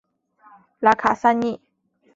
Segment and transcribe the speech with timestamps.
[0.79, 1.61] 拉卡萨尼。